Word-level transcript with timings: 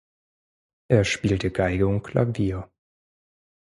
Er 0.87 1.03
spielte 1.03 1.51
Geige 1.51 1.85
und 1.85 2.01
Klavier. 2.01 2.67